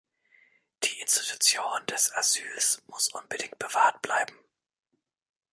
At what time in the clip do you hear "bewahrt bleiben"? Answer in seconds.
3.59-4.35